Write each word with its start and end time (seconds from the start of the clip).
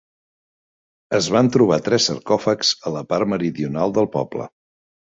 Es 1.17 1.27
van 1.35 1.51
trobar 1.57 1.79
tres 1.89 2.09
sarcòfags 2.11 2.75
a 2.91 2.95
la 2.99 3.07
part 3.13 3.35
meridional 3.37 3.97
del 4.01 4.15
poble. 4.19 4.53